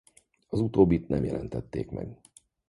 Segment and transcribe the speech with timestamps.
[0.47, 2.17] Az utóbbit nem jelentették meg.